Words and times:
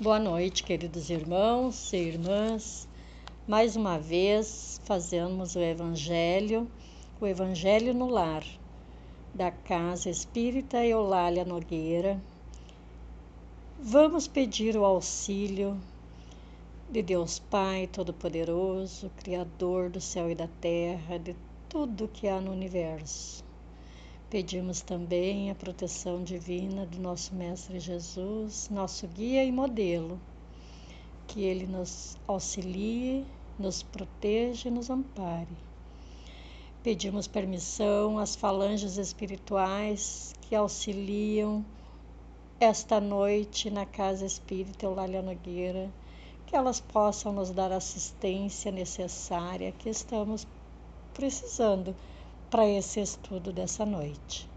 Boa 0.00 0.18
noite, 0.18 0.64
queridos 0.64 1.08
irmãos 1.08 1.92
e 1.92 1.98
irmãs. 1.98 2.88
Mais 3.46 3.76
uma 3.76 3.96
vez 3.96 4.80
fazemos 4.82 5.54
o 5.54 5.60
Evangelho, 5.60 6.68
o 7.20 7.26
Evangelho 7.28 7.94
no 7.94 8.08
Lar, 8.08 8.44
da 9.32 9.52
Casa 9.52 10.10
Espírita 10.10 10.84
Eulália 10.84 11.44
Nogueira. 11.44 12.20
Vamos 13.78 14.26
pedir 14.26 14.76
o 14.76 14.84
auxílio 14.84 15.80
de 16.90 17.00
Deus 17.00 17.38
Pai 17.38 17.86
Todo-Poderoso, 17.86 19.12
Criador 19.18 19.90
do 19.90 20.00
céu 20.00 20.28
e 20.28 20.34
da 20.34 20.48
terra, 20.60 21.20
de 21.20 21.36
tudo 21.68 22.10
que 22.12 22.26
há 22.26 22.40
no 22.40 22.50
universo 22.50 23.43
Pedimos 24.34 24.80
também 24.80 25.48
a 25.48 25.54
proteção 25.54 26.24
divina 26.24 26.84
do 26.84 26.98
nosso 26.98 27.32
Mestre 27.36 27.78
Jesus, 27.78 28.68
nosso 28.68 29.06
guia 29.06 29.44
e 29.44 29.52
modelo, 29.52 30.20
que 31.28 31.44
ele 31.44 31.68
nos 31.68 32.18
auxilie, 32.26 33.24
nos 33.56 33.84
proteja 33.84 34.66
e 34.66 34.72
nos 34.72 34.90
ampare. 34.90 35.56
Pedimos 36.82 37.28
permissão 37.28 38.18
às 38.18 38.34
falanges 38.34 38.96
espirituais 38.96 40.34
que 40.40 40.56
auxiliam 40.56 41.64
esta 42.58 43.00
noite 43.00 43.70
na 43.70 43.86
Casa 43.86 44.26
Espírita 44.26 44.84
Eulália 44.84 45.22
Nogueira, 45.22 45.88
que 46.44 46.56
elas 46.56 46.80
possam 46.80 47.32
nos 47.32 47.52
dar 47.52 47.70
a 47.70 47.76
assistência 47.76 48.72
necessária 48.72 49.70
que 49.70 49.88
estamos 49.88 50.44
precisando 51.14 51.94
para 52.54 52.68
esse 52.68 53.00
estudo 53.00 53.52
dessa 53.52 53.84
noite. 53.84 54.48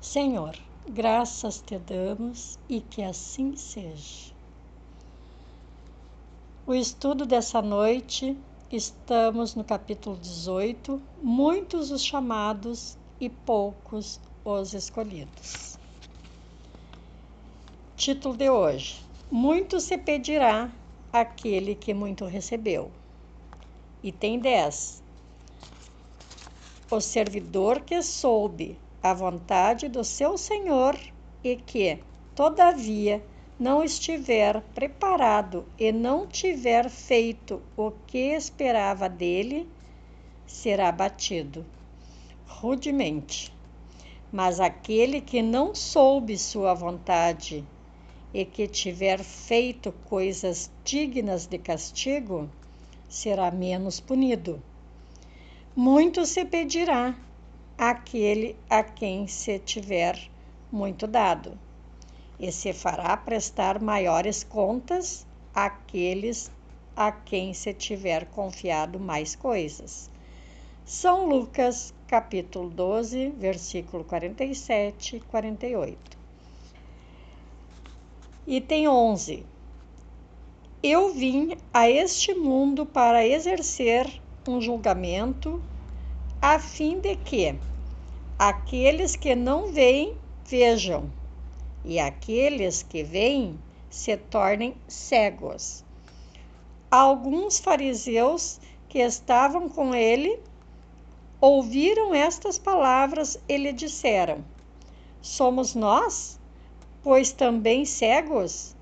Senhor, 0.00 0.58
graças 0.88 1.60
te 1.60 1.78
damos 1.78 2.58
e 2.66 2.80
que 2.80 3.02
assim 3.02 3.54
seja. 3.56 4.32
O 6.66 6.74
estudo 6.74 7.26
dessa 7.26 7.60
noite, 7.60 8.34
estamos 8.72 9.54
no 9.54 9.62
capítulo 9.62 10.16
18, 10.16 10.98
muitos 11.22 11.90
os 11.90 12.02
chamados 12.02 12.96
e 13.20 13.28
poucos 13.28 14.18
os 14.46 14.72
escolhidos. 14.72 15.78
Título 17.98 18.34
de 18.34 18.48
hoje: 18.48 18.98
Muito 19.30 19.78
se 19.78 19.98
pedirá 19.98 20.72
aquele 21.12 21.74
que 21.74 21.92
muito 21.92 22.24
recebeu. 22.24 22.90
Item 24.02 24.38
10 24.38 25.03
o 26.90 27.00
servidor 27.00 27.80
que 27.80 28.02
soube 28.02 28.78
a 29.02 29.14
vontade 29.14 29.88
do 29.88 30.04
seu 30.04 30.36
senhor 30.36 30.98
e 31.42 31.56
que, 31.56 31.98
todavia, 32.34 33.24
não 33.58 33.82
estiver 33.84 34.60
preparado 34.74 35.64
e 35.78 35.92
não 35.92 36.26
tiver 36.26 36.90
feito 36.90 37.62
o 37.76 37.90
que 38.06 38.34
esperava 38.34 39.08
dele, 39.08 39.68
será 40.46 40.90
batido 40.90 41.64
rudemente. 42.46 43.52
Mas 44.32 44.58
aquele 44.60 45.20
que 45.20 45.40
não 45.40 45.74
soube 45.74 46.36
sua 46.36 46.74
vontade 46.74 47.64
e 48.32 48.44
que 48.44 48.66
tiver 48.66 49.22
feito 49.22 49.92
coisas 50.06 50.70
dignas 50.84 51.46
de 51.46 51.58
castigo, 51.58 52.48
será 53.08 53.50
menos 53.50 54.00
punido 54.00 54.60
muito 55.76 56.24
se 56.24 56.44
pedirá 56.44 57.16
àquele 57.76 58.54
a 58.70 58.84
quem 58.84 59.26
se 59.26 59.58
tiver 59.58 60.30
muito 60.70 61.04
dado, 61.04 61.58
e 62.38 62.52
se 62.52 62.72
fará 62.72 63.16
prestar 63.16 63.80
maiores 63.80 64.44
contas 64.44 65.26
àqueles 65.52 66.48
a 66.96 67.10
quem 67.10 67.52
se 67.52 67.74
tiver 67.74 68.26
confiado 68.26 69.00
mais 69.00 69.34
coisas. 69.34 70.08
São 70.84 71.26
Lucas, 71.26 71.92
capítulo 72.06 72.70
12, 72.70 73.30
versículo 73.30 74.04
47 74.04 75.16
e 75.16 75.20
48. 75.20 76.18
Item 78.46 78.86
11. 78.86 79.44
Eu 80.82 81.12
vim 81.12 81.56
a 81.72 81.88
este 81.90 82.32
mundo 82.34 82.84
para 82.86 83.26
exercer 83.26 84.22
um 84.50 84.60
julgamento, 84.60 85.62
a 86.40 86.58
fim 86.58 87.00
de 87.00 87.16
que 87.16 87.58
aqueles 88.38 89.16
que 89.16 89.34
não 89.34 89.72
veem 89.72 90.16
vejam, 90.44 91.10
e 91.84 91.98
aqueles 91.98 92.82
que 92.82 93.02
veem 93.02 93.58
se 93.90 94.16
tornem 94.16 94.74
cegos. 94.88 95.84
Alguns 96.90 97.58
fariseus 97.58 98.60
que 98.88 98.98
estavam 98.98 99.68
com 99.68 99.94
ele 99.94 100.38
ouviram 101.40 102.14
estas 102.14 102.58
palavras 102.58 103.38
e 103.48 103.56
lhe 103.56 103.72
disseram: 103.72 104.44
Somos 105.20 105.74
nós, 105.74 106.38
pois 107.02 107.32
também 107.32 107.84
cegos? 107.84 108.74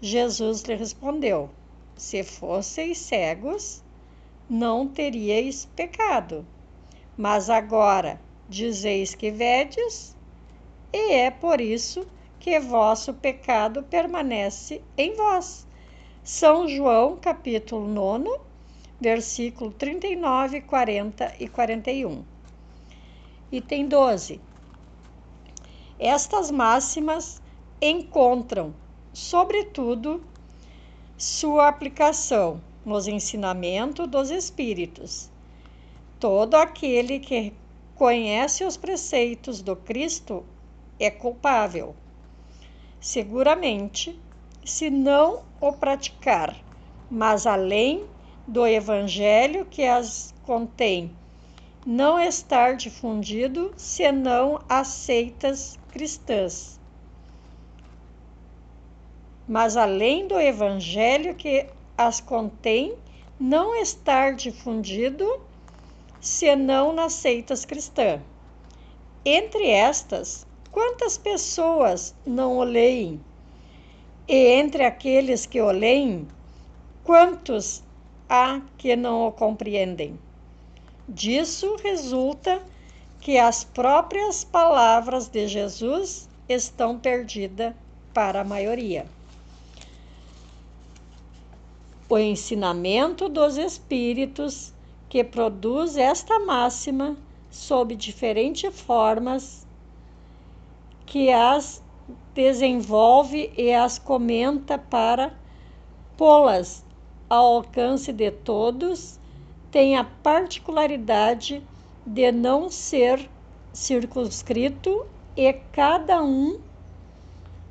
Jesus 0.00 0.62
lhe 0.62 0.74
respondeu: 0.74 1.50
Se 1.96 2.22
fosseis 2.22 2.98
cegos, 2.98 3.82
não 4.48 4.86
teríeis 4.86 5.66
pecado. 5.74 6.46
Mas 7.16 7.50
agora 7.50 8.20
dizeis 8.48 9.14
que 9.14 9.30
vedes, 9.30 10.16
e 10.92 11.12
é 11.14 11.30
por 11.30 11.60
isso 11.60 12.06
que 12.38 12.60
vosso 12.60 13.12
pecado 13.12 13.82
permanece 13.82 14.82
em 14.96 15.14
vós. 15.14 15.66
São 16.22 16.68
João, 16.68 17.16
capítulo 17.16 17.88
9, 17.88 18.38
versículo 19.00 19.72
39, 19.72 20.60
40 20.60 21.34
e 21.40 21.48
41. 21.48 22.24
Item 23.50 23.88
12. 23.88 24.40
Estas 25.98 26.50
máximas 26.50 27.42
encontram, 27.80 28.74
sobretudo, 29.12 30.22
sua 31.16 31.68
aplicação 31.68 32.60
nos 32.86 33.08
ensinamentos 33.08 34.06
dos 34.06 34.30
Espíritos. 34.30 35.28
Todo 36.20 36.54
aquele 36.54 37.18
que 37.18 37.52
conhece 37.96 38.64
os 38.64 38.76
preceitos 38.76 39.60
do 39.60 39.74
Cristo 39.74 40.44
é 40.98 41.10
culpável. 41.10 41.96
Seguramente, 43.00 44.18
se 44.64 44.88
não 44.88 45.42
o 45.60 45.72
praticar, 45.72 46.56
mas 47.10 47.46
além 47.46 48.04
do 48.46 48.64
Evangelho 48.64 49.66
que 49.66 49.82
as 49.82 50.32
contém, 50.44 51.10
não 51.84 52.18
estar 52.20 52.76
difundido 52.76 53.72
senão 53.76 54.60
as 54.68 54.88
seitas 54.88 55.78
cristãs. 55.88 56.80
Mas 59.48 59.76
além 59.76 60.26
do 60.26 60.40
Evangelho 60.40 61.34
que 61.34 61.66
as 61.96 62.20
contém 62.20 62.94
não 63.40 63.74
estar 63.74 64.34
difundido 64.34 65.40
senão 66.20 66.92
nas 66.92 67.14
seitas 67.14 67.64
cristãs. 67.64 68.20
Entre 69.24 69.70
estas, 69.70 70.46
quantas 70.70 71.16
pessoas 71.16 72.14
não 72.26 72.58
o 72.58 72.62
leem? 72.62 73.20
E 74.28 74.34
entre 74.34 74.84
aqueles 74.84 75.46
que 75.46 75.60
o 75.60 75.70
leem, 75.70 76.26
quantos 77.02 77.82
há 78.28 78.60
que 78.76 78.94
não 78.94 79.28
o 79.28 79.32
compreendem? 79.32 80.18
Disso 81.08 81.76
resulta 81.82 82.62
que 83.20 83.38
as 83.38 83.64
próprias 83.64 84.44
palavras 84.44 85.28
de 85.28 85.48
Jesus 85.48 86.28
estão 86.48 86.98
perdidas 86.98 87.74
para 88.12 88.40
a 88.40 88.44
maioria 88.44 89.06
o 92.08 92.18
ensinamento 92.18 93.28
dos 93.28 93.56
espíritos 93.56 94.72
que 95.08 95.24
produz 95.24 95.96
esta 95.96 96.38
máxima 96.38 97.16
sob 97.50 97.96
diferentes 97.96 98.80
formas 98.80 99.66
que 101.04 101.30
as 101.30 101.82
desenvolve 102.34 103.52
e 103.56 103.72
as 103.72 103.98
comenta 103.98 104.78
para 104.78 105.34
pô-las 106.16 106.84
ao 107.28 107.56
alcance 107.56 108.12
de 108.12 108.30
todos, 108.30 109.18
tem 109.70 109.96
a 109.96 110.04
particularidade 110.04 111.62
de 112.06 112.30
não 112.30 112.70
ser 112.70 113.28
circunscrito 113.72 115.06
e 115.36 115.52
cada 115.72 116.22
um 116.22 116.60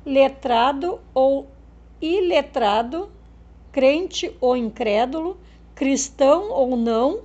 letrado 0.04 1.00
ou 1.14 1.48
iletrado 2.00 3.10
crente 3.76 4.34
ou 4.40 4.56
incrédulo, 4.56 5.36
cristão 5.74 6.50
ou 6.50 6.78
não, 6.78 7.20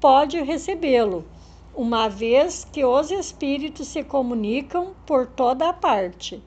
pode 0.00 0.42
recebê-lo, 0.42 1.24
uma 1.72 2.08
vez 2.08 2.64
que 2.64 2.84
os 2.84 3.12
espíritos 3.12 3.86
se 3.86 4.02
comunicam 4.02 4.92
por 5.06 5.24
toda 5.24 5.68
a 5.68 5.72
parte. 5.72 6.42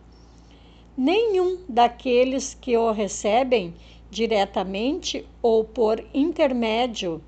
nenhum 0.97 1.59
daqueles 1.69 2.53
que 2.55 2.75
o 2.75 2.91
recebem 2.91 3.73
diretamente 4.11 5.25
ou 5.41 5.63
por 5.63 6.03
intermédio, 6.13 7.21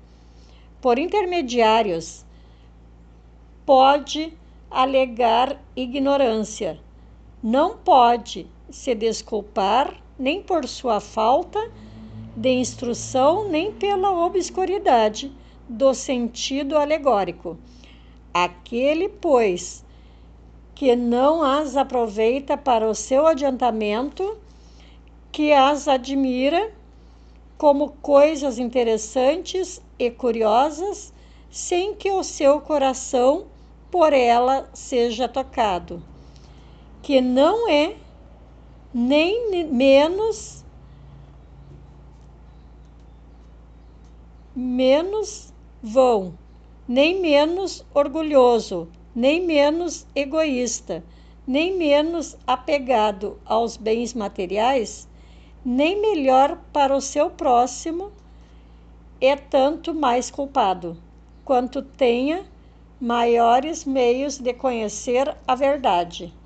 por 0.82 0.98
intermediários, 0.98 2.22
pode 3.64 4.34
alegar 4.70 5.58
ignorância. 5.74 6.78
Não 7.42 7.78
pode 7.78 8.46
se 8.68 8.94
desculpar 8.94 10.02
nem 10.18 10.42
por 10.42 10.66
sua 10.66 11.00
falta 11.00 11.70
de 12.36 12.50
instrução, 12.50 13.48
nem 13.48 13.72
pela 13.72 14.10
obscuridade 14.24 15.32
do 15.68 15.92
sentido 15.94 16.76
alegórico. 16.76 17.56
Aquele, 18.32 19.08
pois, 19.08 19.84
que 20.74 20.94
não 20.96 21.42
as 21.42 21.76
aproveita 21.76 22.56
para 22.56 22.88
o 22.88 22.94
seu 22.94 23.26
adiantamento, 23.26 24.38
que 25.30 25.52
as 25.52 25.88
admira 25.88 26.72
como 27.56 27.90
coisas 28.00 28.58
interessantes 28.58 29.82
e 29.98 30.10
curiosas, 30.10 31.12
sem 31.50 31.94
que 31.94 32.10
o 32.10 32.22
seu 32.22 32.60
coração 32.60 33.46
por 33.90 34.12
ela 34.12 34.68
seja 34.72 35.26
tocado, 35.26 36.02
que 37.02 37.20
não 37.20 37.68
é 37.68 37.96
nem 38.92 39.66
menos 39.70 40.64
menos 44.56 45.52
vão, 45.82 46.32
nem 46.88 47.20
menos 47.20 47.84
orgulhoso, 47.94 48.88
nem 49.14 49.44
menos 49.44 50.06
egoísta, 50.14 51.04
nem 51.46 51.76
menos 51.76 52.36
apegado 52.46 53.38
aos 53.44 53.76
bens 53.76 54.14
materiais, 54.14 55.06
nem 55.64 56.00
melhor 56.00 56.58
para 56.72 56.96
o 56.96 57.00
seu 57.00 57.30
próximo, 57.30 58.10
é 59.20 59.36
tanto 59.36 59.94
mais 59.94 60.30
culpado, 60.30 60.96
quanto 61.44 61.82
tenha 61.82 62.44
maiores 63.00 63.84
meios 63.84 64.38
de 64.38 64.54
conhecer 64.54 65.36
a 65.46 65.54
verdade. 65.54 66.37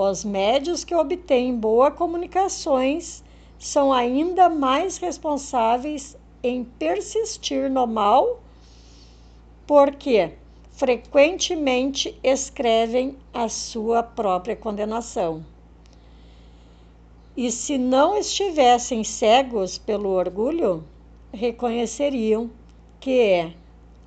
Os 0.00 0.24
médios 0.24 0.84
que 0.84 0.94
obtêm 0.94 1.56
boas 1.56 1.92
comunicações 1.92 3.24
são 3.58 3.92
ainda 3.92 4.48
mais 4.48 4.96
responsáveis 4.96 6.16
em 6.40 6.62
persistir 6.62 7.68
no 7.68 7.84
mal, 7.84 8.38
porque 9.66 10.34
frequentemente 10.70 12.16
escrevem 12.22 13.16
a 13.34 13.48
sua 13.48 14.00
própria 14.00 14.54
condenação. 14.54 15.44
E 17.36 17.50
se 17.50 17.76
não 17.76 18.16
estivessem 18.16 19.02
cegos 19.02 19.78
pelo 19.78 20.10
orgulho, 20.10 20.84
reconheceriam 21.32 22.48
que 23.00 23.18
é 23.20 23.52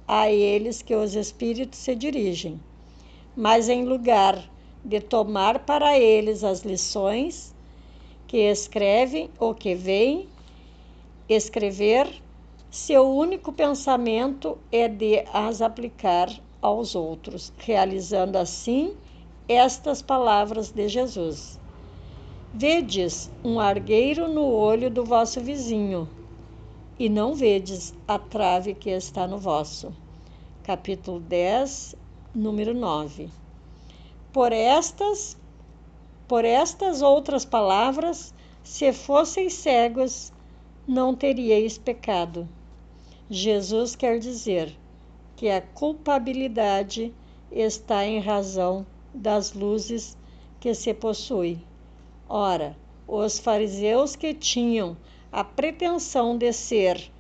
a 0.07 0.31
eles 0.31 0.81
que 0.81 0.95
os 0.95 1.15
espíritos 1.15 1.79
se 1.79 1.93
dirigem. 1.93 2.57
Mas 3.35 3.67
em 3.67 3.83
lugar 3.83 4.49
de 4.83 4.99
tomar 4.99 5.59
para 5.59 5.97
eles 5.97 6.43
as 6.43 6.61
lições 6.61 7.53
que 8.27 8.37
escrevem 8.37 9.29
ou 9.37 9.53
que 9.53 9.75
veem, 9.75 10.27
escrever, 11.27 12.07
seu 12.69 13.09
único 13.09 13.51
pensamento 13.51 14.57
é 14.71 14.87
de 14.87 15.25
as 15.33 15.61
aplicar 15.61 16.29
aos 16.61 16.95
outros, 16.95 17.51
realizando 17.57 18.37
assim 18.37 18.95
estas 19.47 20.01
palavras 20.01 20.71
de 20.71 20.87
Jesus. 20.87 21.59
Vedes 22.53 23.29
um 23.43 23.59
argueiro 23.59 24.27
no 24.27 24.45
olho 24.45 24.89
do 24.89 25.03
vosso 25.03 25.41
vizinho, 25.41 26.07
e 26.97 27.09
não 27.09 27.33
vedes 27.33 27.93
a 28.07 28.17
trave 28.17 28.73
que 28.73 28.89
está 28.89 29.27
no 29.27 29.37
vosso. 29.37 29.93
Capítulo 30.63 31.19
10, 31.19 31.95
número 32.33 32.73
9. 32.73 33.40
Por 34.33 34.53
estas, 34.53 35.37
por 36.27 36.45
estas 36.45 37.01
outras 37.01 37.43
palavras, 37.43 38.33
se 38.63 38.93
fosseis 38.93 39.53
cegos, 39.53 40.31
não 40.87 41.13
teríeis 41.13 41.77
pecado. 41.77 42.47
Jesus 43.29 43.95
quer 43.95 44.19
dizer 44.19 44.73
que 45.35 45.49
a 45.49 45.61
culpabilidade 45.61 47.13
está 47.51 48.05
em 48.05 48.19
razão 48.19 48.85
das 49.13 49.51
luzes 49.53 50.17
que 50.61 50.73
se 50.73 50.93
possui. 50.93 51.59
Ora, 52.29 52.77
os 53.05 53.37
fariseus 53.37 54.15
que 54.15 54.33
tinham 54.33 54.95
a 55.29 55.43
pretensão 55.43 56.37
de 56.37 56.53
ser 56.53 57.11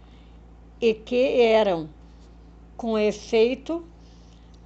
e 0.79 0.93
que 0.93 1.41
eram, 1.41 1.89
com 2.77 2.97
efeito, 2.97 3.85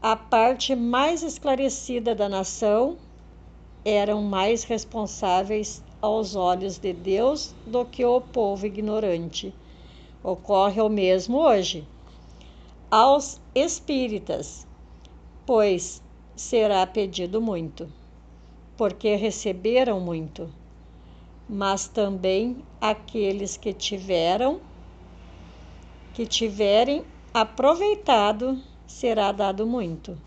a 0.08 0.16
parte 0.16 0.76
mais 0.76 1.24
esclarecida 1.24 2.14
da 2.14 2.30
nação, 2.30 2.96
eram 3.84 4.22
mais 4.22 4.64
responsáveis 4.64 5.84
aos 6.00 6.36
olhos 6.36 6.78
de 6.78 6.94
Deus 6.94 7.56
do 7.66 7.84
que 7.84 8.06
o 8.06 8.22
povo 8.22 8.68
ignorante. 8.68 9.52
Ocorre 10.24 10.80
o 10.80 10.90
mesmo 10.90 11.40
hoje. 11.40 11.88
Aos 12.92 13.42
espíritas, 13.56 14.68
pois 15.44 16.04
será 16.36 16.86
pedido 16.86 17.42
muito, 17.42 17.92
porque 18.78 19.16
receberam 19.16 20.00
muito 20.00 20.48
mas 21.50 21.88
também 21.88 22.58
aqueles 22.80 23.58
que 23.58 23.74
tiveram, 23.74 24.60
que 26.14 26.26
tiverem 26.26 27.04
aproveitado, 27.34 28.60
será 28.88 29.32
dado 29.32 29.66
muito. 29.66 30.18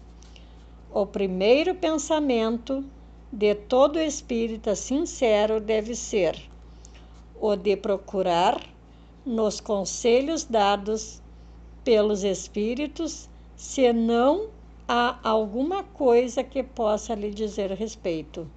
O 0.91 1.07
primeiro 1.07 1.75
pensamento 1.75 2.85
de 3.33 3.55
todo 3.55 3.99
espírita 3.99 4.75
sincero 4.75 5.61
deve 5.61 5.95
ser 5.95 6.41
o 7.41 7.55
de 7.55 7.77
procurar, 7.77 8.61
nos 9.25 9.61
conselhos 9.61 10.45
dados 10.45 11.21
pelos 11.85 12.25
espíritos, 12.25 13.29
se 13.57 13.93
não 13.93 14.49
há 14.89 15.19
alguma 15.23 15.83
coisa 15.83 16.43
que 16.43 16.63
possa 16.63 17.15
lhe 17.15 17.31
dizer 17.31 17.71
respeito 17.73 18.49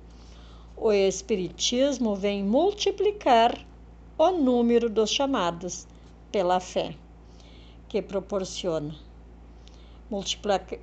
o 0.83 0.91
Espiritismo 0.91 2.15
vem 2.15 2.43
multiplicar 2.43 3.55
o 4.17 4.31
número 4.31 4.89
dos 4.89 5.11
chamados 5.11 5.85
pela 6.31 6.59
fé 6.59 6.95
que 7.87 8.01
proporciona. 8.01 8.95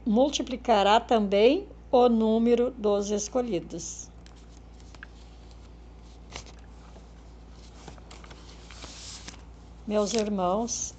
Multiplicará 0.07 0.99
também 0.99 1.69
o 1.93 2.09
número 2.09 2.71
dos 2.71 3.11
escolhidos. 3.11 4.09
Meus 9.87 10.15
irmãos, 10.15 10.95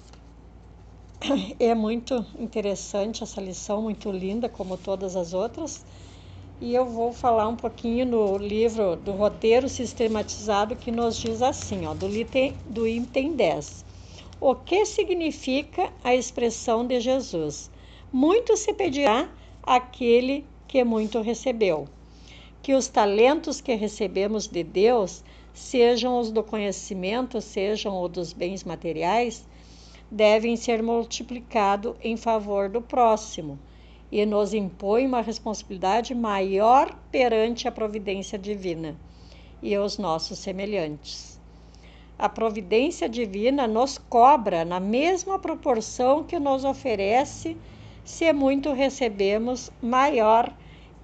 é 1.58 1.74
muito 1.74 2.24
interessante 2.38 3.22
essa 3.22 3.40
lição, 3.40 3.82
muito 3.82 4.10
linda, 4.10 4.48
como 4.48 4.76
todas 4.76 5.16
as 5.16 5.34
outras 5.34 5.84
e 6.60 6.74
eu 6.74 6.84
vou 6.84 7.10
falar 7.10 7.48
um 7.48 7.56
pouquinho 7.56 8.04
no 8.04 8.36
livro 8.36 8.94
do 8.94 9.12
roteiro 9.12 9.66
sistematizado 9.66 10.76
que 10.76 10.92
nos 10.92 11.16
diz 11.16 11.40
assim, 11.40 11.86
ó, 11.86 11.94
do, 11.94 12.06
item, 12.14 12.54
do 12.66 12.86
item 12.86 13.34
10. 13.34 13.82
O 14.38 14.54
que 14.54 14.84
significa 14.84 15.90
a 16.04 16.14
expressão 16.14 16.86
de 16.86 17.00
Jesus? 17.00 17.70
Muito 18.12 18.56
se 18.56 18.72
pedirá 18.72 19.30
aquele 19.62 20.44
que 20.66 20.82
muito 20.82 21.20
recebeu. 21.20 21.86
Que 22.60 22.74
os 22.74 22.88
talentos 22.88 23.60
que 23.60 23.74
recebemos 23.74 24.48
de 24.48 24.64
Deus, 24.64 25.22
sejam 25.54 26.18
os 26.18 26.32
do 26.32 26.42
conhecimento, 26.42 27.40
sejam 27.40 28.02
os 28.02 28.10
dos 28.10 28.32
bens 28.32 28.64
materiais, 28.64 29.46
devem 30.10 30.56
ser 30.56 30.82
multiplicados 30.82 31.94
em 32.02 32.16
favor 32.16 32.68
do 32.68 32.82
próximo 32.82 33.58
e 34.10 34.26
nos 34.26 34.52
impõe 34.52 35.06
uma 35.06 35.20
responsabilidade 35.20 36.12
maior 36.12 36.92
perante 37.12 37.68
a 37.68 37.72
providência 37.72 38.36
divina 38.36 38.96
e 39.62 39.78
os 39.78 39.98
nossos 39.98 40.40
semelhantes. 40.40 41.40
A 42.18 42.28
providência 42.28 43.08
divina 43.08 43.68
nos 43.68 43.98
cobra 43.98 44.64
na 44.64 44.80
mesma 44.80 45.38
proporção 45.38 46.24
que 46.24 46.38
nos 46.38 46.64
oferece, 46.64 47.56
se 48.04 48.32
muito 48.32 48.72
recebemos, 48.72 49.70
maior 49.82 50.52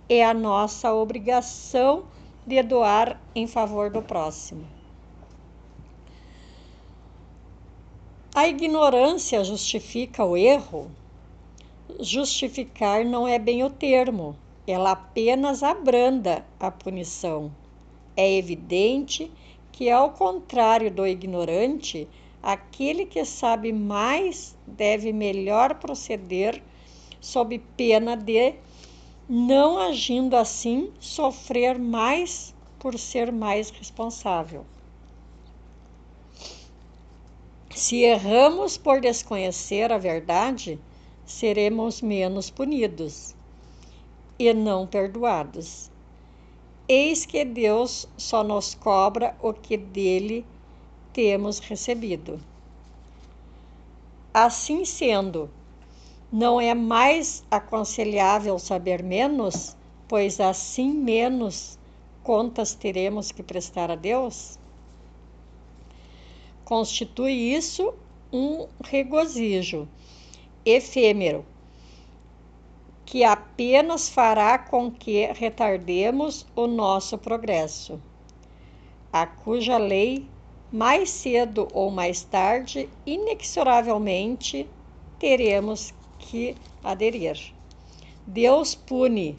é 0.08 0.24
a 0.24 0.34
nossa 0.34 0.92
obrigação 0.92 2.04
de 2.46 2.62
doar 2.62 3.20
em 3.34 3.46
favor 3.46 3.90
do 3.90 4.02
próximo. 4.02 4.66
A 8.34 8.46
ignorância 8.46 9.42
justifica 9.42 10.24
o 10.24 10.36
erro? 10.36 10.90
justificar 12.00 13.04
não 13.04 13.26
é 13.26 13.38
bem 13.38 13.64
o 13.64 13.70
termo, 13.70 14.36
ela 14.66 14.92
apenas 14.92 15.62
abranda 15.62 16.44
a 16.58 16.70
punição. 16.70 17.50
É 18.16 18.36
evidente 18.36 19.30
que, 19.72 19.90
ao 19.90 20.10
contrário 20.10 20.90
do 20.90 21.06
ignorante, 21.06 22.08
aquele 22.42 23.06
que 23.06 23.24
sabe 23.24 23.72
mais 23.72 24.56
deve 24.66 25.12
melhor 25.12 25.74
proceder, 25.74 26.62
sob 27.20 27.58
pena 27.76 28.16
de, 28.16 28.54
não 29.28 29.78
agindo 29.78 30.36
assim, 30.36 30.92
sofrer 31.00 31.78
mais 31.78 32.54
por 32.78 32.98
ser 32.98 33.32
mais 33.32 33.70
responsável. 33.70 34.64
Se 37.74 38.02
erramos 38.02 38.78
por 38.78 39.00
desconhecer 39.00 39.92
a 39.92 39.98
verdade, 39.98 40.78
seremos 41.26 42.00
menos 42.00 42.48
punidos 42.48 43.34
e 44.38 44.52
não 44.54 44.86
perdoados. 44.86 45.90
Eis 46.88 47.26
que 47.26 47.44
Deus 47.44 48.08
só 48.16 48.44
nos 48.44 48.74
cobra 48.74 49.36
o 49.42 49.52
que 49.52 49.76
dele 49.76 50.46
temos 51.12 51.58
recebido. 51.58 52.40
Assim 54.32 54.84
sendo, 54.84 55.50
não 56.32 56.60
é 56.60 56.74
mais 56.74 57.44
aconselhável 57.50 58.58
saber 58.58 59.02
menos, 59.02 59.76
pois 60.08 60.40
assim 60.40 60.92
menos 60.92 61.78
contas 62.22 62.74
teremos 62.74 63.30
que 63.30 63.42
prestar 63.42 63.90
a 63.90 63.94
Deus? 63.94 64.58
Constitui 66.64 67.32
isso 67.32 67.94
um 68.32 68.66
regozijo 68.84 69.88
efêmero 70.64 71.44
que 73.04 73.22
apenas 73.22 74.08
fará 74.08 74.58
com 74.58 74.90
que 74.90 75.26
retardemos 75.32 76.44
o 76.56 76.66
nosso 76.66 77.16
progresso, 77.16 78.02
a 79.12 79.24
cuja 79.24 79.78
lei, 79.78 80.28
mais 80.72 81.10
cedo 81.10 81.68
ou 81.72 81.88
mais 81.88 82.24
tarde, 82.24 82.88
inexoravelmente 83.06 84.68
teremos 85.20 85.94
que 86.26 86.56
aderir. 86.82 87.54
Deus 88.26 88.74
pune 88.74 89.38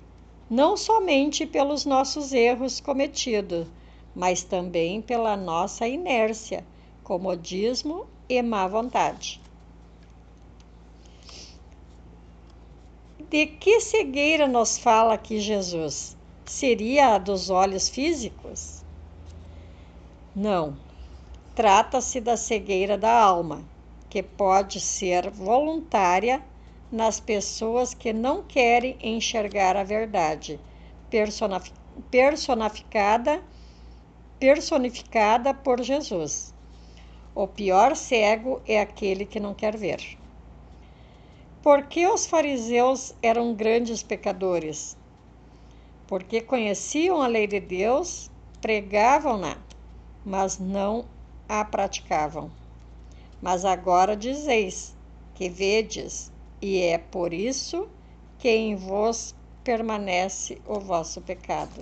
não 0.50 0.78
somente 0.78 1.46
pelos 1.46 1.86
nossos 1.86 2.32
erros 2.32 2.80
cometidos, 2.80 3.68
mas 4.16 4.44
também 4.44 5.02
pela 5.02 5.36
nossa 5.36 5.88
inércia, 5.88 6.66
comodismo 7.04 8.08
e 8.30 8.42
má 8.42 8.66
vontade. 8.68 9.42
De 13.30 13.46
que 13.46 13.82
cegueira 13.82 14.48
nos 14.48 14.78
fala 14.78 15.14
aqui 15.14 15.40
Jesus? 15.40 16.16
Seria 16.46 17.16
a 17.16 17.18
dos 17.18 17.50
olhos 17.50 17.90
físicos? 17.90 18.86
Não. 20.34 20.78
Trata-se 21.54 22.22
da 22.22 22.38
cegueira 22.38 22.98
da 22.98 23.12
alma, 23.12 23.66
que 24.10 24.24
pode 24.24 24.80
ser 24.80 25.30
voluntária 25.30 26.42
nas 26.92 27.20
pessoas 27.20 27.94
que 27.94 28.14
não 28.14 28.44
querem 28.44 28.98
enxergar 29.02 29.76
a 29.76 29.84
verdade, 29.84 30.60
personificada, 32.10 33.44
personificada 34.40 35.54
por 35.54 35.82
Jesus. 35.82 36.54
O 37.36 37.48
pior 37.48 37.96
cego 37.96 38.62
é 38.66 38.80
aquele 38.80 39.26
que 39.26 39.40
não 39.40 39.54
quer 39.54 39.76
ver. 39.76 40.18
Porque 41.62 42.08
os 42.08 42.26
fariseus 42.26 43.14
eram 43.22 43.54
grandes 43.54 44.02
pecadores? 44.02 44.98
Porque 46.08 46.40
conheciam 46.40 47.22
a 47.22 47.28
lei 47.28 47.46
de 47.46 47.60
Deus, 47.60 48.32
pregavam-na, 48.62 49.58
mas 50.26 50.58
não 50.58 51.06
a 51.50 51.66
praticavam. 51.66 52.50
Mas 53.42 53.66
agora 53.66 54.16
dizeis 54.16 54.96
que 55.36 55.50
vedes, 55.50 56.32
e 56.62 56.80
é 56.80 56.98
por 56.98 57.34
isso 57.34 57.88
que 58.40 58.50
em 58.50 58.76
vos 58.76 59.36
permanece 59.64 60.62
o 60.66 60.80
vosso 60.80 61.22
pecado. 61.22 61.82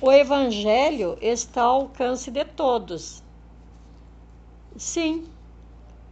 O 0.00 0.10
Evangelho 0.10 1.16
está 1.20 1.62
ao 1.62 1.82
alcance 1.82 2.30
de 2.30 2.44
todos. 2.44 3.22
Sim, 4.76 5.24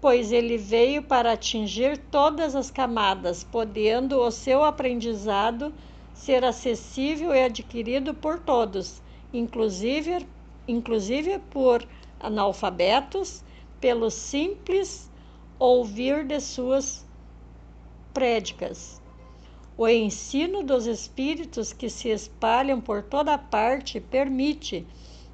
pois 0.00 0.30
ele 0.30 0.56
veio 0.56 1.02
para 1.02 1.32
atingir 1.32 1.98
todas 1.98 2.54
as 2.54 2.70
camadas, 2.70 3.42
podendo 3.42 4.20
o 4.20 4.30
seu 4.30 4.62
aprendizado 4.62 5.74
ser 6.14 6.44
acessível 6.44 7.34
e 7.34 7.42
adquirido 7.42 8.14
por 8.14 8.38
todos, 8.38 9.02
inclusive, 9.32 10.24
inclusive 10.70 11.38
por 11.50 11.86
analfabetos, 12.20 13.42
pelo 13.80 14.10
simples 14.10 15.10
ouvir 15.58 16.24
de 16.24 16.40
suas 16.40 17.06
prédicas. 18.14 19.00
O 19.76 19.88
ensino 19.88 20.62
dos 20.62 20.86
espíritos 20.86 21.72
que 21.72 21.88
se 21.88 22.10
espalham 22.10 22.80
por 22.80 23.02
toda 23.02 23.38
parte 23.38 23.98
permite 24.00 24.86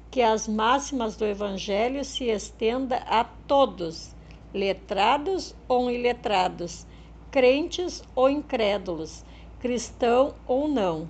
que 0.09 0.21
as 0.21 0.47
máximas 0.47 1.17
do 1.17 1.25
Evangelho 1.25 2.03
se 2.05 2.25
estenda 2.25 2.97
a 3.07 3.23
todos, 3.23 4.15
letrados 4.53 5.53
ou 5.67 5.91
iletrados, 5.91 6.87
crentes 7.29 8.01
ou 8.15 8.29
incrédulos, 8.29 9.25
cristão 9.59 10.33
ou 10.47 10.67
não. 10.67 11.09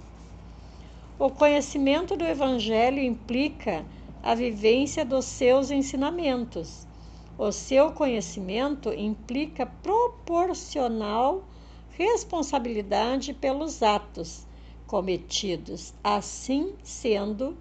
O 1.20 1.30
conhecimento 1.30 2.16
do 2.16 2.26
Evangelho 2.26 3.00
implica 3.00 3.86
a 4.22 4.36
vivência 4.36 5.06
dos 5.06 5.26
seus 5.26 5.72
ensinamentos. 5.72 6.88
O 7.38 7.52
seu 7.52 7.92
conhecimento 7.92 8.92
implica 8.92 9.66
proporcional 9.66 11.44
responsabilidade 11.92 13.34
pelos 13.34 13.82
atos 13.82 14.48
cometidos, 14.86 15.94
assim 16.04 16.74
sendo 16.84 17.58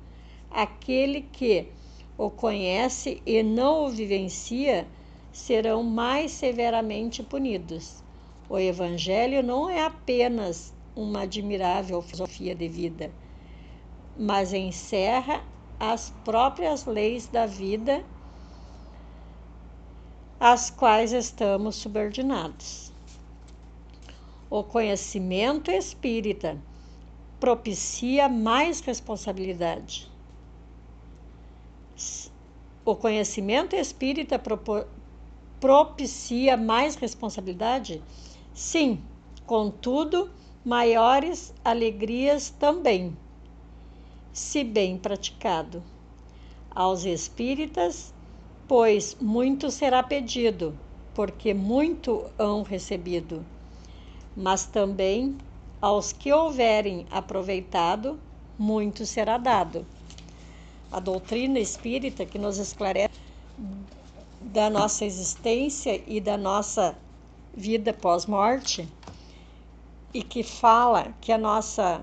aquele 0.51 1.23
que 1.23 1.69
o 2.17 2.31
conhece 2.31 3.23
e 3.27 3.43
não 3.43 3.87
o 3.87 3.91
vivencia 3.91 4.87
serão 5.33 5.83
mais 5.83 6.33
severamente 6.33 7.23
punidos. 7.23 8.03
O 8.49 8.59
Evangelho 8.59 9.43
não 9.43 9.69
é 9.69 9.85
apenas 9.85 10.73
uma 10.95 11.23
admirável 11.23 12.01
filosofia 12.01 12.55
de 12.55 12.69
vida, 12.69 13.13
mas 14.17 14.55
encerra 14.55 15.45
as 15.79 16.11
próprias 16.25 16.87
leis 16.87 17.29
da 17.29 17.47
vida 17.47 18.05
às 20.39 20.71
quais 20.71 21.13
estamos 21.13 21.77
subordinados. 21.77 22.93
O 24.49 24.63
conhecimento 24.63 25.71
espírita 25.71 26.63
propicia 27.41 28.29
mais 28.29 28.81
responsabilidade. 28.81 30.11
O 32.85 32.95
conhecimento 32.95 33.75
espírita 33.75 34.41
propicia 35.61 36.57
mais 36.57 36.95
responsabilidade? 36.95 38.03
Sim, 38.55 39.03
contudo, 39.45 40.31
maiores 40.65 41.53
alegrias 41.65 42.51
também, 42.51 43.17
se 44.37 44.63
bem 44.63 44.99
praticado. 44.99 45.83
Aos 46.71 47.05
espíritas, 47.05 48.13
pois 48.69 49.17
muito 49.21 49.71
será 49.71 50.03
pedido, 50.03 50.79
porque 51.15 51.55
muito 51.55 52.25
hão 52.39 52.63
recebido 52.63 53.45
mas 54.37 54.67
também 54.67 55.39
aos 55.81 56.13
que 56.13 56.31
houverem 56.31 57.07
aproveitado, 57.11 58.21
muito 58.59 59.07
será 59.07 59.39
dado. 59.39 59.87
A 60.93 61.01
doutrina 61.01 61.59
espírita 61.59 62.27
que 62.27 62.39
nos 62.39 62.59
esclarece 62.59 63.15
da 64.41 64.69
nossa 64.69 65.05
existência 65.05 66.03
e 66.07 66.21
da 66.21 66.37
nossa 66.37 66.97
vida 67.55 67.93
pós-morte 67.93 68.87
e 70.13 70.23
que 70.23 70.43
fala 70.43 71.15
que 71.21 71.33
a 71.33 71.39
nossa 71.39 72.03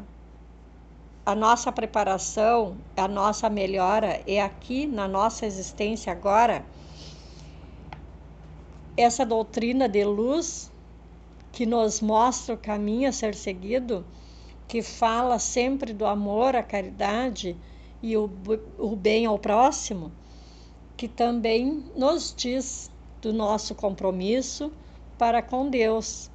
a 1.26 1.34
nossa 1.34 1.72
preparação, 1.72 2.76
a 2.98 3.08
nossa 3.08 3.50
melhora 3.50 4.22
é 4.28 4.42
aqui 4.42 4.86
na 4.86 5.08
nossa 5.08 5.46
existência 5.46 6.12
agora. 6.12 6.66
Essa 8.98 9.26
doutrina 9.26 9.88
de 9.88 10.04
luz 10.04 10.70
que 11.52 11.66
nos 11.66 12.02
mostra 12.02 12.56
o 12.56 12.58
caminho 12.58 13.08
a 13.08 13.14
ser 13.14 13.36
seguido, 13.36 14.06
que 14.68 14.82
fala 14.82 15.40
sempre 15.40 15.94
do 15.94 16.06
amor, 16.06 16.56
a 16.56 16.64
caridade 16.64 17.56
e 18.02 18.18
o, 18.18 18.30
o 18.78 18.96
bem 18.96 19.26
ao 19.26 19.40
próximo, 19.40 20.12
que 20.98 21.08
também 21.08 21.86
nos 21.96 22.34
diz 22.36 22.92
do 23.22 23.32
nosso 23.32 23.74
compromisso 23.74 24.74
para 25.18 25.42
com 25.42 25.70
Deus 25.70 26.30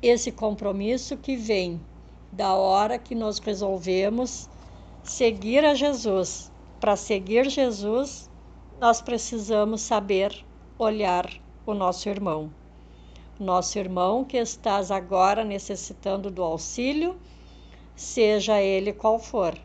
esse 0.00 0.32
compromisso 0.32 1.18
que 1.18 1.36
vem 1.36 1.80
da 2.36 2.52
hora 2.52 2.98
que 2.98 3.14
nós 3.14 3.38
resolvemos 3.38 4.46
seguir 5.02 5.64
a 5.64 5.74
Jesus. 5.74 6.52
Para 6.78 6.94
seguir 6.94 7.48
Jesus, 7.48 8.30
nós 8.78 9.00
precisamos 9.00 9.80
saber 9.80 10.44
olhar 10.78 11.26
o 11.64 11.72
nosso 11.72 12.10
irmão. 12.10 12.50
Nosso 13.40 13.78
irmão 13.78 14.22
que 14.22 14.36
estás 14.36 14.90
agora 14.90 15.44
necessitando 15.44 16.30
do 16.30 16.42
auxílio, 16.42 17.16
seja 17.94 18.60
ele 18.60 18.92
qual 18.92 19.18
for. 19.18 19.58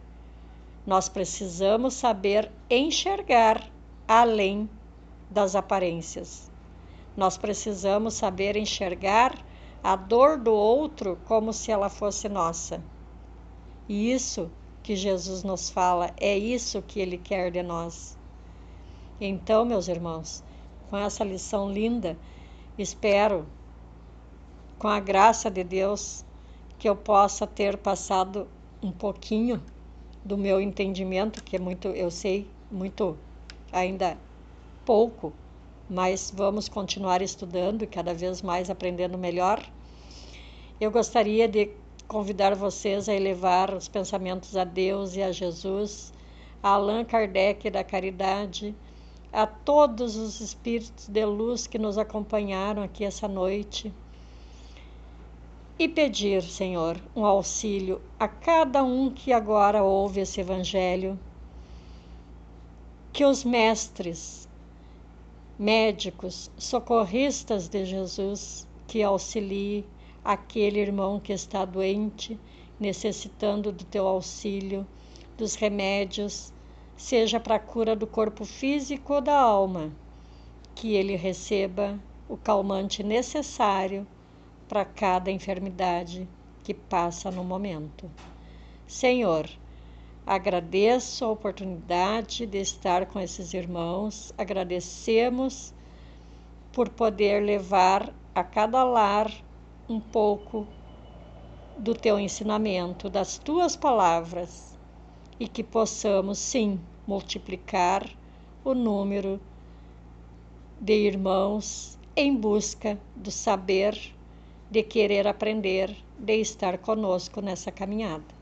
Nós 0.87 1.09
precisamos 1.09 1.93
saber 1.93 2.49
enxergar 2.69 3.69
além 4.07 4.69
das 5.29 5.57
aparências. 5.57 6.49
Nós 7.17 7.37
precisamos 7.37 8.13
saber 8.13 8.55
enxergar 8.55 9.35
a 9.83 9.95
dor 9.95 10.37
do 10.37 10.53
outro 10.53 11.19
como 11.25 11.51
se 11.51 11.71
ela 11.71 11.89
fosse 11.89 12.29
nossa. 12.29 12.83
E 13.87 14.11
isso 14.11 14.51
que 14.83 14.95
Jesus 14.95 15.43
nos 15.43 15.69
fala, 15.69 16.11
é 16.19 16.37
isso 16.37 16.81
que 16.81 16.99
ele 16.99 17.17
quer 17.17 17.51
de 17.51 17.61
nós. 17.61 18.17
Então, 19.19 19.65
meus 19.65 19.87
irmãos, 19.87 20.43
com 20.89 20.97
essa 20.97 21.23
lição 21.23 21.71
linda, 21.71 22.17
espero, 22.77 23.45
com 24.79 24.87
a 24.87 24.99
graça 24.99 25.49
de 25.49 25.63
Deus, 25.63 26.25
que 26.79 26.89
eu 26.89 26.95
possa 26.95 27.45
ter 27.45 27.77
passado 27.77 28.47
um 28.81 28.91
pouquinho 28.91 29.61
do 30.25 30.37
meu 30.37 30.59
entendimento, 30.59 31.43
que 31.43 31.55
é 31.55 31.59
muito, 31.59 31.87
eu 31.89 32.09
sei, 32.09 32.49
muito 32.71 33.17
ainda 33.71 34.17
pouco, 34.85 35.33
mas 35.91 36.31
vamos 36.33 36.69
continuar 36.69 37.21
estudando 37.21 37.83
e 37.83 37.87
cada 37.87 38.13
vez 38.13 38.41
mais 38.41 38.69
aprendendo 38.69 39.17
melhor. 39.17 39.61
Eu 40.79 40.89
gostaria 40.89 41.49
de 41.49 41.69
convidar 42.07 42.55
vocês 42.55 43.09
a 43.09 43.13
elevar 43.13 43.73
os 43.73 43.89
pensamentos 43.89 44.55
a 44.55 44.63
Deus 44.63 45.17
e 45.17 45.21
a 45.21 45.33
Jesus, 45.33 46.13
a 46.63 46.69
Allan 46.69 47.03
Kardec 47.03 47.69
da 47.69 47.83
Caridade, 47.83 48.73
a 49.33 49.45
todos 49.45 50.15
os 50.15 50.39
espíritos 50.39 51.09
de 51.09 51.25
luz 51.25 51.67
que 51.67 51.77
nos 51.77 51.97
acompanharam 51.97 52.83
aqui 52.83 53.03
essa 53.03 53.27
noite 53.27 53.93
e 55.77 55.89
pedir, 55.89 56.41
Senhor, 56.41 56.97
um 57.13 57.25
auxílio 57.25 58.01
a 58.17 58.29
cada 58.29 58.81
um 58.81 59.09
que 59.09 59.33
agora 59.33 59.83
ouve 59.83 60.21
esse 60.21 60.39
Evangelho, 60.39 61.19
que 63.11 63.25
os 63.25 63.43
mestres 63.43 64.40
médicos, 65.61 66.49
socorristas 66.57 67.67
de 67.67 67.85
Jesus, 67.85 68.67
que 68.87 69.03
auxilie 69.03 69.85
aquele 70.25 70.79
irmão 70.79 71.19
que 71.19 71.31
está 71.31 71.65
doente, 71.65 72.39
necessitando 72.79 73.71
do 73.71 73.83
teu 73.83 74.07
auxílio, 74.07 74.87
dos 75.37 75.53
remédios, 75.53 76.51
seja 76.97 77.39
para 77.39 77.57
a 77.57 77.59
cura 77.59 77.95
do 77.95 78.07
corpo 78.07 78.43
físico 78.43 79.13
ou 79.13 79.21
da 79.21 79.37
alma, 79.39 79.91
que 80.73 80.95
ele 80.95 81.15
receba 81.15 81.99
o 82.27 82.35
calmante 82.35 83.03
necessário 83.03 84.07
para 84.67 84.83
cada 84.83 85.29
enfermidade 85.29 86.27
que 86.63 86.73
passa 86.73 87.29
no 87.29 87.43
momento. 87.43 88.09
Senhor, 88.87 89.47
Agradeço 90.25 91.25
a 91.25 91.31
oportunidade 91.31 92.45
de 92.45 92.59
estar 92.59 93.07
com 93.07 93.19
esses 93.19 93.55
irmãos, 93.55 94.31
agradecemos 94.37 95.73
por 96.71 96.89
poder 96.89 97.41
levar 97.41 98.13
a 98.33 98.43
cada 98.43 98.83
lar 98.83 99.31
um 99.89 99.99
pouco 99.99 100.67
do 101.75 101.95
teu 101.95 102.19
ensinamento, 102.19 103.09
das 103.09 103.39
tuas 103.39 103.75
palavras, 103.75 104.77
e 105.39 105.47
que 105.47 105.63
possamos 105.63 106.37
sim 106.37 106.79
multiplicar 107.07 108.07
o 108.63 108.75
número 108.75 109.41
de 110.79 110.93
irmãos 110.93 111.97
em 112.15 112.35
busca 112.35 112.99
do 113.15 113.31
saber, 113.31 113.99
de 114.69 114.83
querer 114.83 115.25
aprender, 115.25 115.97
de 116.17 116.35
estar 116.39 116.77
conosco 116.77 117.41
nessa 117.41 117.71
caminhada. 117.71 118.40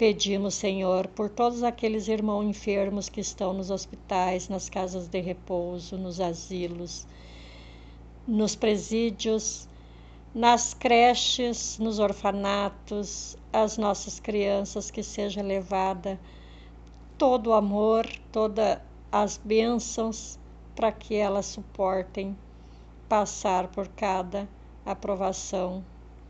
Pedimos, 0.00 0.54
Senhor, 0.54 1.08
por 1.08 1.28
todos 1.28 1.62
aqueles 1.62 2.08
irmãos 2.08 2.42
enfermos 2.46 3.10
que 3.10 3.20
estão 3.20 3.52
nos 3.52 3.70
hospitais, 3.70 4.48
nas 4.48 4.70
casas 4.70 5.06
de 5.08 5.20
repouso, 5.20 5.98
nos 5.98 6.22
asilos, 6.22 7.06
nos 8.26 8.56
presídios, 8.56 9.68
nas 10.34 10.72
creches, 10.72 11.78
nos 11.78 11.98
orfanatos, 11.98 13.36
as 13.52 13.76
nossas 13.76 14.18
crianças, 14.18 14.90
que 14.90 15.02
seja 15.02 15.42
levada 15.42 16.18
todo 17.18 17.48
o 17.48 17.52
amor, 17.52 18.06
todas 18.32 18.78
as 19.12 19.36
bênçãos 19.36 20.38
para 20.74 20.90
que 20.90 21.14
elas 21.14 21.44
suportem 21.44 22.34
passar 23.06 23.68
por 23.68 23.86
cada 23.88 24.48
aprovação 24.86 25.84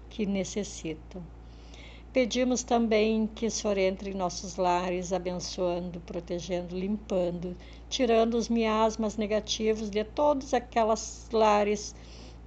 que 0.09 0.27
necessitam. 0.27 1.23
Pedimos 2.13 2.65
também 2.65 3.29
que 3.29 3.47
o 3.47 3.51
Senhor 3.51 3.79
entre 3.79 4.11
em 4.11 4.15
nossos 4.15 4.57
lares, 4.57 5.13
abençoando, 5.13 6.01
protegendo, 6.01 6.77
limpando, 6.77 7.57
tirando 7.89 8.35
os 8.35 8.49
miasmas 8.49 9.17
negativos 9.17 9.89
de 9.89 10.03
todos 10.03 10.53
aquelas 10.53 11.29
lares 11.33 11.95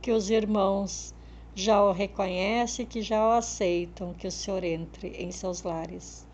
que 0.02 0.12
os 0.12 0.30
irmãos 0.30 1.16
já 1.56 1.82
o 1.82 1.94
reconhecem, 1.94 2.86
que 2.86 3.02
já 3.02 3.26
o 3.26 3.32
aceitam, 3.32 4.14
que 4.14 4.28
o 4.28 4.32
Senhor 4.32 4.66
entre 4.66 5.08
em 5.12 5.32
seus 5.32 5.64
lares. 5.64 6.28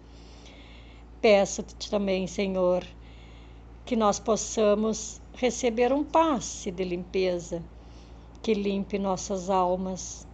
Peço-te 1.22 1.88
também, 1.88 2.26
Senhor, 2.26 2.84
que 3.86 3.96
nós 3.96 4.20
possamos 4.20 5.22
receber 5.36 5.94
um 5.94 6.04
passe 6.04 6.72
de 6.72 6.84
limpeza 6.84 7.62
que 8.42 8.56
limpe 8.56 8.98
nossas 8.98 9.52
almas 9.52 10.26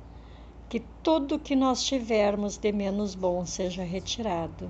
que 0.67 0.79
tudo 1.03 1.39
que 1.39 1.55
nós 1.55 1.83
tivermos 1.83 2.57
de 2.57 2.71
menos 2.71 3.13
bom 3.13 3.45
seja 3.45 3.83
retirado 3.83 4.69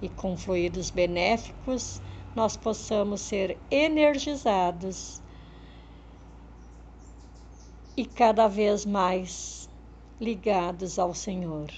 e 0.00 0.08
com 0.08 0.36
fluidos 0.36 0.90
benéficos 0.90 2.00
nós 2.34 2.56
possamos 2.56 3.20
ser 3.20 3.58
energizados 3.70 5.22
e 7.96 8.04
cada 8.04 8.48
vez 8.48 8.84
mais 8.84 9.68
ligados 10.20 10.98
ao 10.98 11.14
Senhor. 11.14 11.70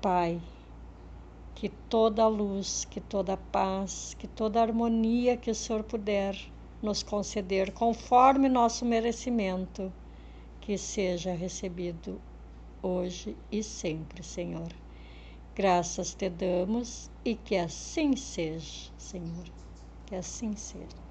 Pai, 0.00 0.40
que 1.54 1.68
toda 1.68 2.26
luz, 2.26 2.84
que 2.84 3.00
toda 3.00 3.36
paz, 3.36 4.14
que 4.18 4.26
toda 4.26 4.60
harmonia 4.60 5.36
que 5.36 5.50
o 5.50 5.54
Senhor 5.54 5.84
puder 5.84 6.36
nos 6.82 7.02
conceder 7.02 7.72
conforme 7.72 8.48
nosso 8.48 8.84
merecimento 8.84 9.92
que 10.64 10.78
seja 10.78 11.34
recebido 11.34 12.18
hoje 12.82 13.36
e 13.52 13.62
sempre, 13.62 14.22
Senhor. 14.22 14.72
Graças 15.54 16.14
te 16.14 16.30
damos 16.30 17.10
e 17.22 17.34
que 17.34 17.56
assim 17.56 18.16
seja, 18.16 18.90
Senhor. 18.96 19.44
Que 20.06 20.14
assim 20.14 20.56
seja. 20.56 21.03